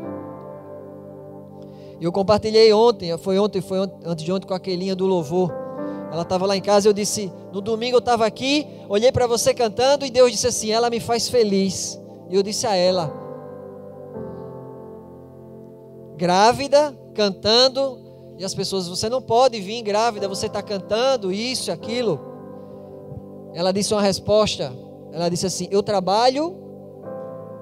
[1.99, 5.51] E eu compartilhei ontem, foi ontem, foi antes de ontem com a do Louvor.
[6.11, 9.27] Ela estava lá em casa e eu disse: No domingo eu estava aqui, olhei para
[9.27, 11.99] você cantando e Deus disse assim: Ela me faz feliz.
[12.29, 13.13] E eu disse a ela:
[16.17, 17.99] Grávida, cantando,
[18.37, 22.19] e as pessoas: Você não pode vir grávida, você está cantando isso, aquilo.
[23.53, 24.73] Ela disse uma resposta:
[25.11, 26.55] Ela disse assim: Eu trabalho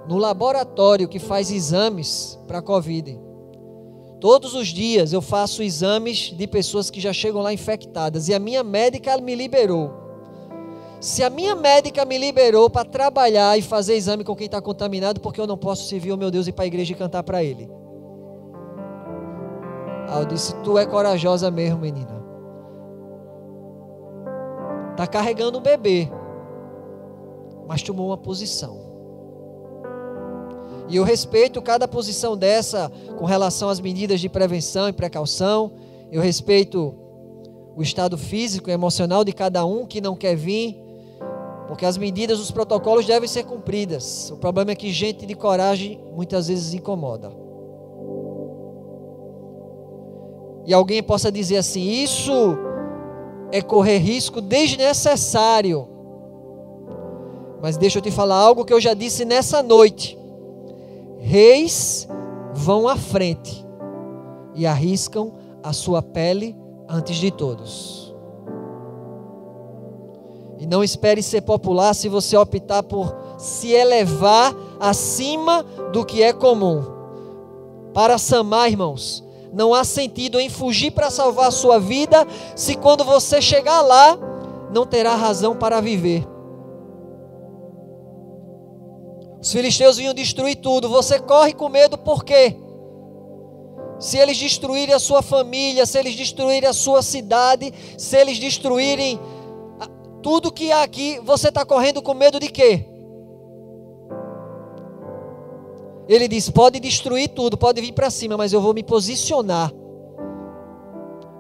[0.08, 3.23] no laboratório que faz exames para a Covid.
[4.24, 8.40] Todos os dias eu faço exames de pessoas que já chegam lá infectadas e a
[8.40, 9.92] minha médica me liberou.
[11.02, 15.20] Se a minha médica me liberou para trabalhar e fazer exame com quem está contaminado,
[15.20, 17.22] porque eu não posso servir o meu Deus e ir para a igreja e cantar
[17.22, 17.70] para Ele?
[20.08, 22.24] Ah, eu disse: Tu é corajosa mesmo, menina.
[24.92, 26.10] Está carregando um bebê,
[27.68, 28.83] mas tomou uma posição.
[30.90, 35.72] E eu respeito cada posição dessa com relação às medidas de prevenção e precaução.
[36.12, 36.94] Eu respeito
[37.76, 40.80] o estado físico e emocional de cada um que não quer vir,
[41.68, 44.30] porque as medidas, os protocolos devem ser cumpridas.
[44.32, 47.32] O problema é que gente de coragem muitas vezes incomoda.
[50.66, 52.58] E alguém possa dizer assim: isso
[53.52, 55.88] é correr risco desnecessário.
[57.62, 60.18] Mas deixa eu te falar algo que eu já disse nessa noite.
[61.26, 62.06] Reis
[62.54, 63.66] vão à frente
[64.54, 65.32] e arriscam
[65.64, 66.54] a sua pele
[66.88, 68.14] antes de todos.
[70.60, 76.34] E não espere ser popular se você optar por se elevar acima do que é
[76.34, 76.84] comum.
[77.94, 83.06] Para Samar, irmãos, não há sentido em fugir para salvar a sua vida, se quando
[83.06, 84.18] você chegar lá,
[84.74, 86.28] não terá razão para viver.
[89.44, 92.56] Os filisteus vinham destruir tudo, você corre com medo por quê?
[94.00, 99.20] Se eles destruírem a sua família, se eles destruírem a sua cidade, se eles destruírem
[100.22, 102.86] tudo que há aqui, você está correndo com medo de quê?
[106.08, 109.74] Ele diz: pode destruir tudo, pode vir para cima, mas eu vou me posicionar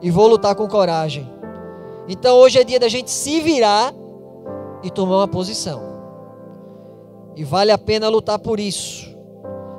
[0.01, 1.25] e vou lutar com coragem.
[2.09, 3.93] Então hoje é dia da gente se virar
[4.83, 5.92] e tomar uma posição.
[7.35, 9.13] E vale a pena lutar por isso.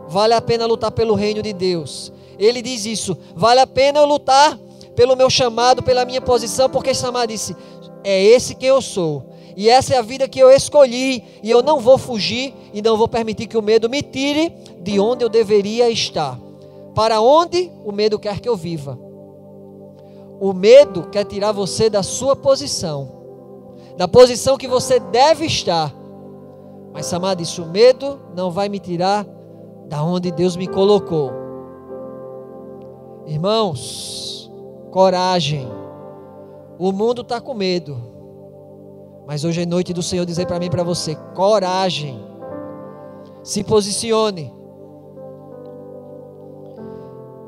[0.08, 2.12] Vale a pena lutar pelo reino de Deus.
[2.38, 3.16] Ele diz isso.
[3.34, 4.58] Vale a pena eu lutar
[4.94, 7.56] pelo meu chamado, pela minha posição, porque Samar disse:
[8.02, 9.30] é esse que eu sou.
[9.56, 12.96] E essa é a vida que eu escolhi, e eu não vou fugir e não
[12.96, 16.38] vou permitir que o medo me tire de onde eu deveria estar.
[16.94, 18.98] Para onde o medo quer que eu viva.
[20.40, 23.08] O medo quer tirar você da sua posição,
[23.96, 25.94] da posição que você deve estar.
[26.94, 29.26] Mas Samar disse: o medo não vai me tirar
[29.88, 31.32] da onde Deus me colocou.
[33.26, 34.48] Irmãos,
[34.92, 35.66] coragem.
[36.78, 37.96] O mundo está com medo.
[39.26, 42.24] Mas hoje é noite do Senhor dizer para mim e para você: coragem,
[43.42, 44.54] se posicione.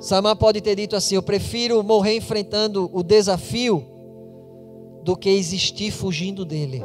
[0.00, 3.85] Samar pode ter dito assim: Eu prefiro morrer enfrentando o desafio
[5.04, 6.85] do que existir fugindo dele.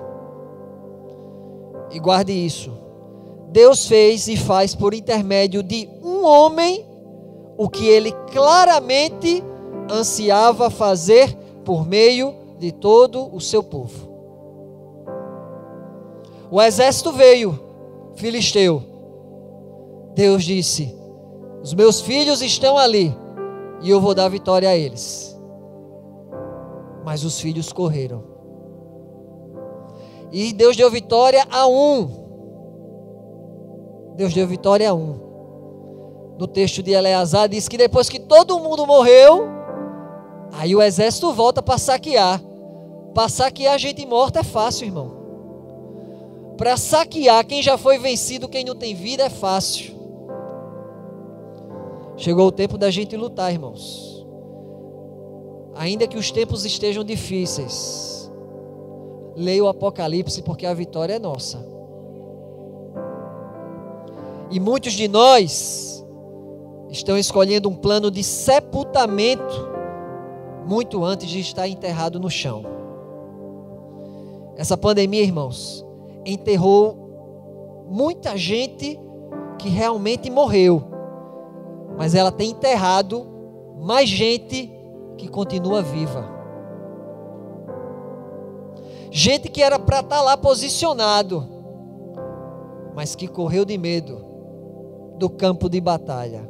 [1.91, 2.71] E guarde isso.
[3.49, 6.85] Deus fez e faz por intermédio de um homem
[7.57, 9.43] o que ele claramente
[9.91, 14.09] ansiava fazer por meio de todo o seu povo.
[16.49, 17.59] O exército veio,
[18.15, 18.81] filisteu.
[20.15, 20.95] Deus disse:
[21.61, 23.15] Os meus filhos estão ali
[23.81, 25.37] e eu vou dar vitória a eles.
[27.03, 28.30] Mas os filhos correram.
[30.31, 32.21] E Deus deu vitória a um.
[34.15, 35.31] Deus deu vitória a um.
[36.37, 39.47] No texto de Eleazar diz que depois que todo mundo morreu,
[40.53, 42.41] aí o exército volta para saquear.
[43.13, 45.11] Para saquear gente morta é fácil, irmão.
[46.57, 49.99] Para saquear quem já foi vencido, quem não tem vida, é fácil.
[52.17, 54.25] Chegou o tempo da gente lutar, irmãos.
[55.75, 58.10] Ainda que os tempos estejam difíceis,
[59.35, 61.65] leia o Apocalipse, porque a vitória é nossa.
[64.49, 66.05] E muitos de nós
[66.89, 69.69] estão escolhendo um plano de sepultamento
[70.67, 72.63] muito antes de estar enterrado no chão.
[74.57, 75.85] Essa pandemia, irmãos,
[76.25, 78.99] enterrou muita gente
[79.57, 80.83] que realmente morreu,
[81.97, 83.25] mas ela tem enterrado
[83.79, 84.71] mais gente
[85.17, 86.40] que continua viva.
[89.11, 91.47] Gente que era para estar tá lá posicionado,
[92.95, 94.25] mas que correu de medo
[95.17, 96.49] do campo de batalha.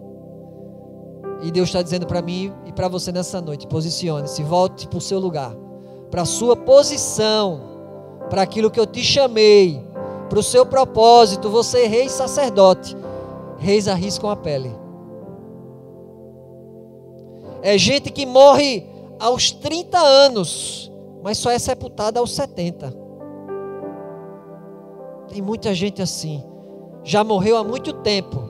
[1.41, 5.01] E Deus está dizendo para mim e para você nessa noite: posicione-se, volte para o
[5.01, 5.53] seu lugar,
[6.09, 7.71] para a sua posição
[8.31, 9.85] para aquilo que eu te chamei,
[10.29, 11.49] para o seu propósito.
[11.49, 12.95] Você é rei sacerdote.
[13.57, 14.71] Reis arriscam a pele.
[17.61, 18.87] É gente que morre
[19.19, 20.90] aos 30 anos,
[21.23, 22.93] mas só é sepultada aos 70.
[25.27, 26.43] Tem muita gente assim.
[27.03, 28.49] Já morreu há muito tempo.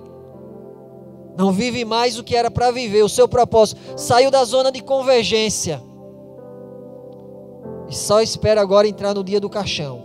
[1.38, 3.80] Não vive mais o que era para viver, o seu propósito.
[3.96, 5.82] Saiu da zona de convergência
[7.88, 10.02] e só espera agora entrar no dia do caixão.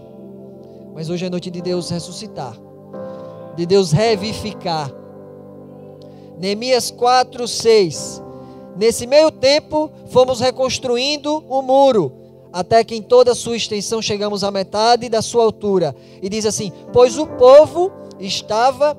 [0.94, 2.56] Mas hoje é noite de Deus ressuscitar,
[3.54, 4.90] de Deus revivificar.
[6.38, 8.22] Neemias 4, 6.
[8.76, 12.12] Nesse meio tempo, fomos reconstruindo o muro,
[12.57, 15.94] até que em toda a sua extensão chegamos à metade da sua altura.
[16.22, 18.96] E diz assim: Pois o povo estava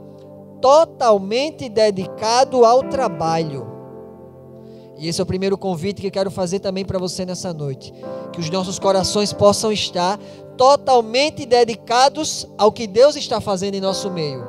[0.62, 3.78] totalmente dedicado ao trabalho
[4.98, 7.94] e esse é o primeiro convite que quero fazer também para você nessa noite.
[8.34, 10.20] Que os nossos corações possam estar
[10.58, 14.48] totalmente dedicados ao que Deus está fazendo em nosso meio.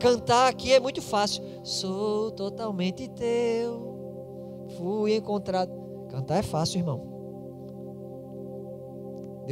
[0.00, 1.44] Cantar aqui é muito fácil.
[1.62, 4.66] Sou totalmente teu.
[4.78, 5.70] fui encontrado.
[6.08, 7.11] Cantar é fácil, irmão.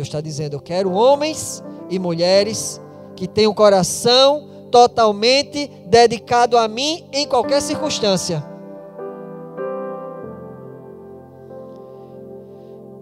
[0.00, 2.80] Deus está dizendo: Eu quero homens e mulheres
[3.14, 8.42] que tenham o coração totalmente dedicado a mim em qualquer circunstância.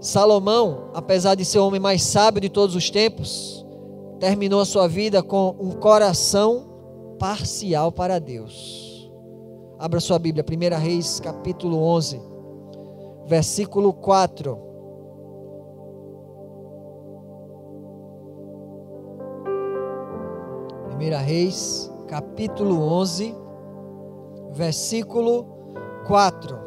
[0.01, 3.65] Salomão, apesar de ser o homem mais sábio de todos os tempos,
[4.19, 6.67] terminou a sua vida com um coração
[7.17, 9.09] parcial para Deus.
[9.79, 12.21] Abra sua Bíblia, 1 Reis, capítulo 11,
[13.25, 14.68] versículo 4.
[21.17, 23.35] Reis, capítulo 11,
[24.53, 25.47] versículo
[26.07, 26.59] 4.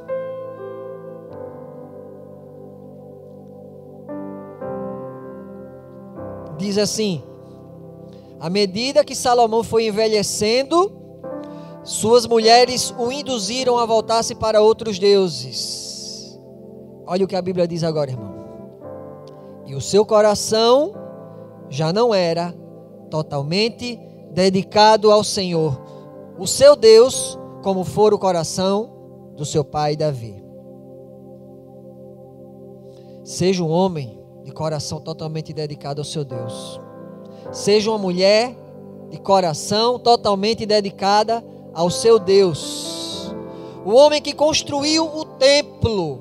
[6.57, 7.23] Diz assim:
[8.39, 10.91] À medida que Salomão foi envelhecendo,
[11.83, 16.39] suas mulheres o induziram a voltar-se para outros deuses.
[17.05, 18.31] Olha o que a Bíblia diz agora, irmão.
[19.67, 20.93] E o seu coração
[21.69, 22.53] já não era
[23.09, 23.99] totalmente
[24.31, 25.79] dedicado ao Senhor,
[26.37, 28.91] o seu Deus, como for o coração
[29.35, 30.41] do seu pai Davi.
[33.23, 36.79] Seja um homem de coração totalmente dedicado ao seu Deus.
[37.51, 38.55] Seja uma mulher
[39.09, 43.33] de coração totalmente dedicada ao seu Deus.
[43.85, 46.19] O homem que construiu o templo,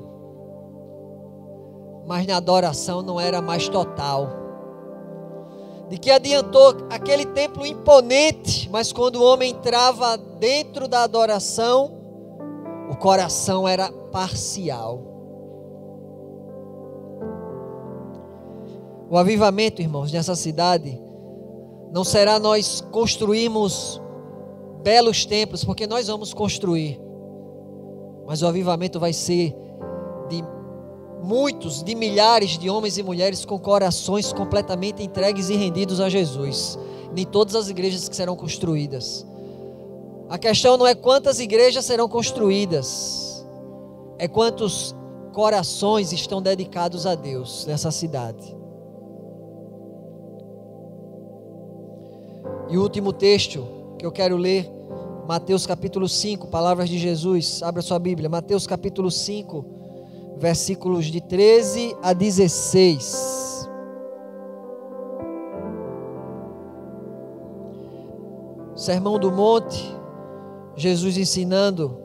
[2.07, 4.40] mas na adoração não era mais total
[5.91, 11.93] de que adiantou aquele templo imponente, mas quando o homem entrava dentro da adoração,
[12.89, 15.03] o coração era parcial.
[19.11, 20.97] O avivamento, irmãos, nessa cidade,
[21.93, 24.01] não será nós construirmos
[24.85, 27.01] belos templos, porque nós vamos construir,
[28.29, 29.57] mas o avivamento vai ser
[31.23, 36.79] muitos, de milhares de homens e mulheres com corações completamente entregues e rendidos a Jesus,
[37.17, 39.27] em todas as igrejas que serão construídas.
[40.29, 43.45] A questão não é quantas igrejas serão construídas,
[44.19, 44.95] é quantos
[45.33, 48.57] corações estão dedicados a Deus nessa cidade.
[52.69, 53.67] E o último texto
[53.99, 54.71] que eu quero ler,
[55.27, 57.63] Mateus capítulo 5, palavras de Jesus.
[57.63, 59.80] Abra sua Bíblia, Mateus capítulo 5
[60.41, 63.69] versículos de 13 a 16.
[68.75, 69.95] Sermão do Monte,
[70.75, 71.99] Jesus ensinando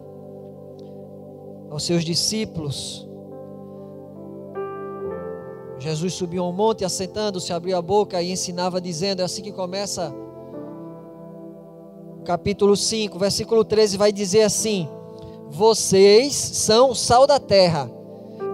[1.72, 3.08] aos seus discípulos.
[5.80, 10.14] Jesus subiu ao monte, assentando-se, abriu a boca e ensinava, dizendo: é assim que começa
[12.26, 14.90] capítulo 5, versículo 13, vai dizer assim:
[15.50, 17.95] Vocês são o sal da terra.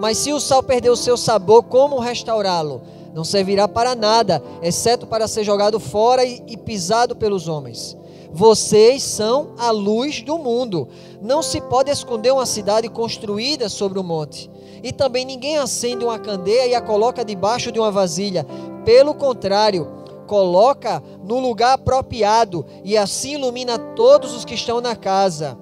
[0.02, 2.82] Mas se o sal perder o seu sabor, como restaurá-lo?
[3.14, 7.96] Não servirá para nada, exceto para ser jogado fora e, e pisado pelos homens.
[8.32, 10.88] Vocês são a luz do mundo.
[11.22, 14.50] Não se pode esconder uma cidade construída sobre um monte.
[14.82, 18.44] E também ninguém acende uma candeia e a coloca debaixo de uma vasilha.
[18.84, 19.88] Pelo contrário,
[20.26, 25.56] coloca no lugar apropriado e assim ilumina todos os que estão na casa.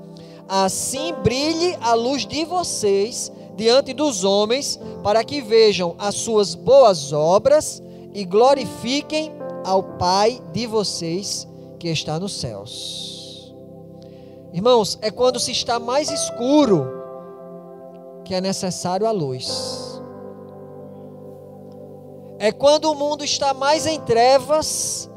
[0.48, 7.12] Assim brilhe a luz de vocês diante dos homens, para que vejam as suas boas
[7.12, 7.84] obras
[8.14, 9.34] e glorifiquem
[9.66, 11.46] ao Pai de vocês
[11.78, 13.54] que está nos céus.
[14.54, 16.88] Irmãos, é quando se está mais escuro
[18.24, 20.02] que é necessário a luz.
[22.40, 25.10] É quando o mundo está mais em trevas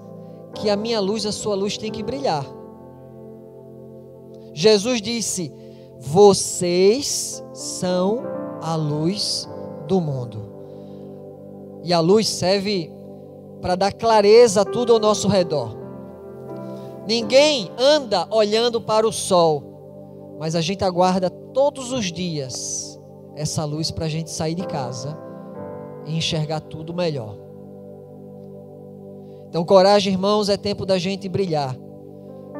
[0.56, 2.44] que a minha luz, a sua luz tem que brilhar.
[4.52, 5.52] Jesus disse:
[6.00, 8.31] Vocês são
[8.62, 9.48] a luz
[9.88, 10.50] do mundo.
[11.82, 12.90] E a luz serve
[13.60, 15.76] para dar clareza a tudo ao nosso redor.
[17.06, 22.98] Ninguém anda olhando para o sol, mas a gente aguarda todos os dias
[23.34, 25.16] essa luz para a gente sair de casa
[26.06, 27.36] e enxergar tudo melhor.
[29.48, 31.76] Então, coragem, irmãos, é tempo da gente brilhar.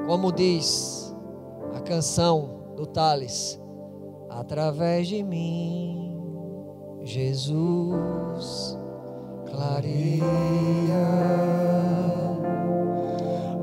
[0.06, 1.14] Como diz
[1.74, 3.61] a canção do Thales,
[4.38, 6.18] através de mim,
[7.02, 8.78] Jesus
[9.46, 10.22] clareia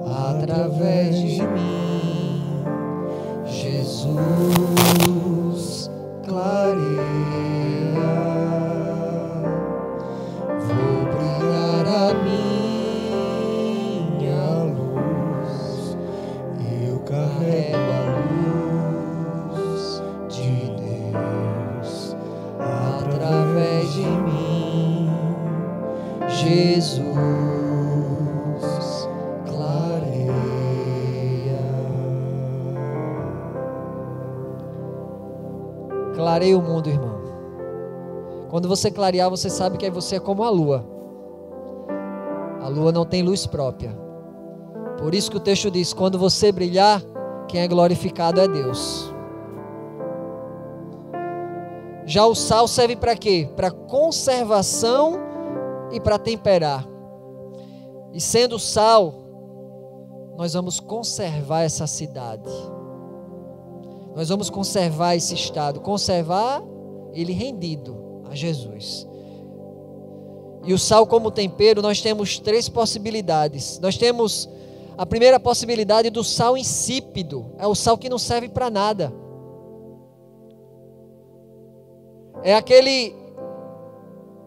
[0.06, 2.64] através de mim,
[3.46, 4.10] Jesus
[6.24, 7.59] clareia.
[36.40, 36.58] Clareia.
[36.58, 37.20] O mundo, irmão.
[38.50, 40.86] Quando você clarear, você sabe que você é como a lua.
[42.62, 43.98] A lua não tem luz própria.
[44.98, 47.02] Por isso que o texto diz: quando você brilhar,
[47.48, 49.14] quem é glorificado é Deus.
[52.06, 53.50] Já o sal serve para quê?
[53.56, 55.20] Para conservação
[55.92, 56.89] e para temperar.
[58.14, 59.14] E sendo sal,
[60.38, 62.50] nós vamos conservar essa cidade.
[64.16, 66.64] Nós vamos conservar esse estado, conservar
[67.14, 69.08] ele rendido a Jesus.
[70.66, 73.80] E o sal como tempero, nós temos três possibilidades.
[73.80, 74.50] Nós temos
[74.98, 79.14] a primeira possibilidade do sal insípido, é o sal que não serve para nada.
[82.44, 83.16] É aquele.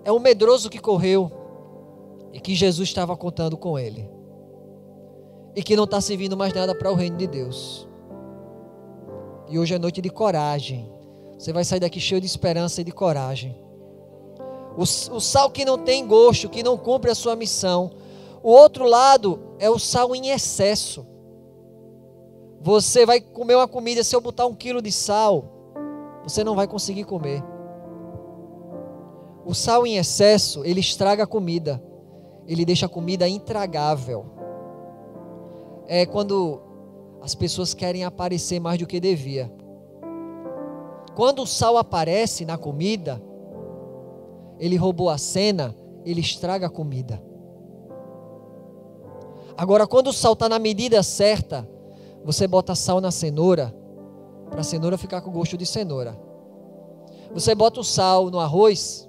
[0.04, 1.41] É o medroso que correu
[2.32, 4.08] e que Jesus estava contando com ele.
[5.54, 7.86] E que não está servindo mais nada para o reino de Deus.
[9.48, 10.90] E hoje é noite de coragem.
[11.38, 13.54] Você vai sair daqui cheio de esperança e de coragem.
[14.76, 17.90] O, o sal que não tem gosto, que não cumpre a sua missão.
[18.42, 21.06] O outro lado é o sal em excesso.
[22.62, 25.44] Você vai comer uma comida, se eu botar um quilo de sal,
[26.22, 27.42] você não vai conseguir comer.
[29.44, 31.82] O sal em excesso, ele estraga a comida.
[32.46, 34.26] Ele deixa a comida intragável.
[35.86, 36.60] É quando
[37.20, 39.52] as pessoas querem aparecer mais do que devia.
[41.14, 43.22] Quando o sal aparece na comida,
[44.58, 45.74] ele roubou a cena,
[46.04, 47.22] ele estraga a comida.
[49.56, 51.68] Agora, quando o sal está na medida certa,
[52.24, 53.74] você bota sal na cenoura,
[54.50, 56.18] para a cenoura ficar com gosto de cenoura.
[57.32, 59.08] Você bota o sal no arroz,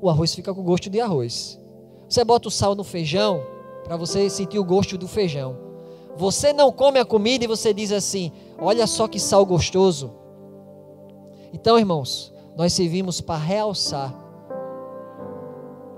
[0.00, 1.60] o arroz fica com gosto de arroz.
[2.08, 3.42] Você bota o sal no feijão
[3.84, 5.56] para você sentir o gosto do feijão.
[6.16, 10.10] Você não come a comida e você diz assim: olha só que sal gostoso.
[11.52, 14.14] Então, irmãos, nós servimos para realçar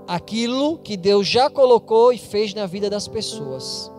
[0.07, 3.91] aquilo que Deus já colocou e fez na vida das pessoas.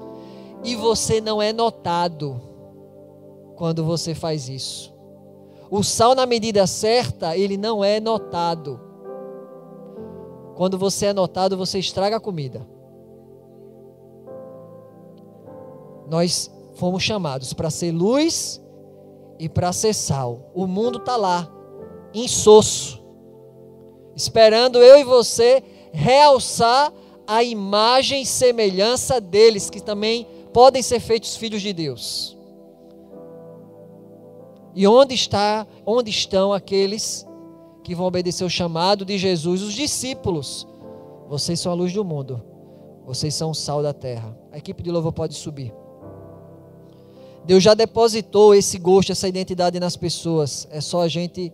[0.62, 2.40] E você não é notado
[3.56, 4.92] quando você faz isso.
[5.70, 8.78] O sal na medida certa, ele não é notado.
[10.54, 12.66] Quando você é notado, você estraga a comida.
[16.08, 18.60] Nós fomos chamados para ser luz
[19.38, 20.50] e para ser sal.
[20.54, 21.50] O mundo está lá,
[22.12, 23.02] insosso,
[24.14, 26.92] esperando eu e você realçar
[27.26, 32.36] a imagem e semelhança deles, que também podem ser feitos filhos de Deus.
[34.74, 37.26] E onde está, onde estão aqueles
[37.82, 40.66] que vão obedecer o chamado de Jesus, os discípulos.
[41.28, 42.42] Vocês são a luz do mundo.
[43.04, 44.36] Vocês são o sal da terra.
[44.52, 45.72] A equipe de louvor pode subir.
[47.44, 50.68] Deus já depositou esse gosto, essa identidade nas pessoas.
[50.70, 51.52] É só a gente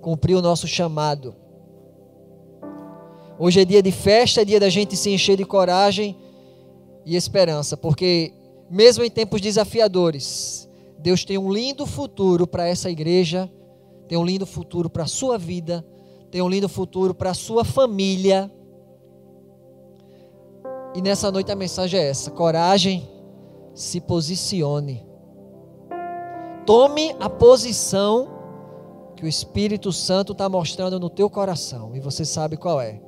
[0.00, 1.34] cumprir o nosso chamado.
[3.38, 6.16] Hoje é dia de festa, é dia da gente se encher de coragem
[7.04, 8.32] e esperança, porque
[8.70, 13.50] mesmo em tempos desafiadores, Deus tem um lindo futuro para essa igreja
[14.08, 15.84] tem um lindo futuro para a sua vida,
[16.30, 18.50] tem um lindo futuro para a sua família.
[20.94, 23.08] E nessa noite a mensagem é essa: coragem,
[23.74, 25.06] se posicione.
[26.64, 28.36] Tome a posição
[29.14, 33.00] que o Espírito Santo está mostrando no teu coração, e você sabe qual é.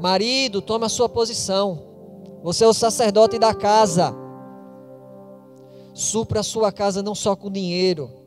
[0.00, 1.86] Marido, tome a sua posição.
[2.42, 4.14] Você é o sacerdote da casa.
[5.92, 8.17] Supra a sua casa não só com dinheiro,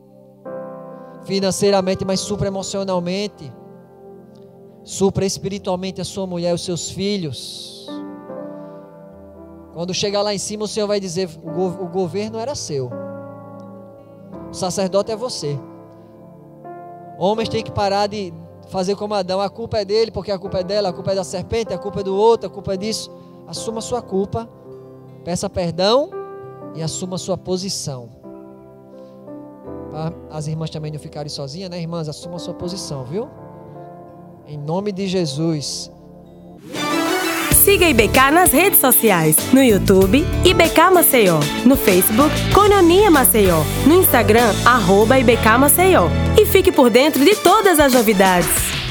[1.24, 3.52] financeiramente, mas supra emocionalmente.
[4.84, 7.86] Supra espiritualmente a sua mulher os seus filhos.
[9.72, 12.90] Quando chegar lá em cima, o Senhor vai dizer: o, governo era seu,
[14.50, 15.58] o sacerdote é você.
[17.18, 18.34] Homens têm que parar de
[18.68, 21.14] fazer como Adão: a culpa é dele, porque a culpa é dela, a culpa é
[21.14, 23.10] da serpente, a culpa é do outro, a culpa é disso.
[23.46, 24.48] Assuma a sua culpa,
[25.24, 26.10] peça perdão
[26.74, 28.21] e assuma a sua posição.
[30.30, 32.08] As irmãs também não ficarem sozinhas, né, irmãs?
[32.08, 33.28] Assuma a sua posição, viu?
[34.46, 35.90] Em nome de Jesus.
[37.64, 44.52] Siga IBK nas redes sociais, no YouTube, IBK Maceió, no Facebook, Cononia Maceió, no Instagram,
[44.66, 46.08] arroba IBK Maceió.
[46.36, 48.81] E fique por dentro de todas as novidades.